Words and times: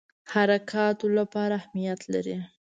حرکاتو 0.33 1.05
لپاره 1.17 1.53
اهمیت 1.61 1.99
لري. 2.13 2.37